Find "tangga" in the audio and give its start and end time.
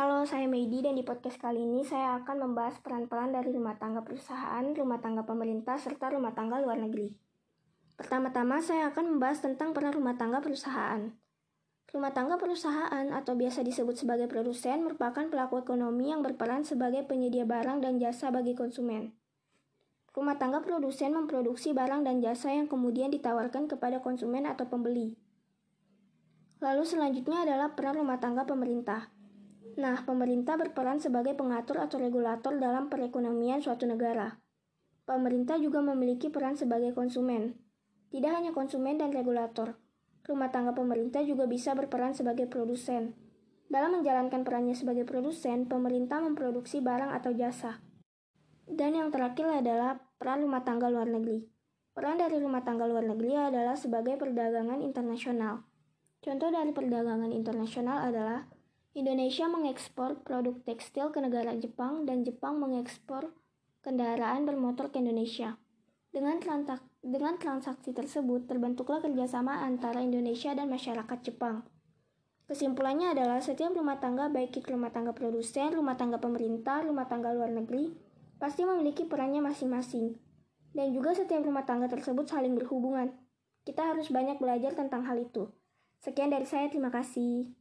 3.76-4.00, 4.96-5.28, 6.32-6.56, 10.16-10.40, 12.16-12.40, 20.40-20.64, 28.16-28.48, 40.54-40.74, 50.66-50.90, 52.62-52.86, 74.02-74.26, 74.90-75.14, 75.94-76.18, 77.06-77.30, 81.62-81.86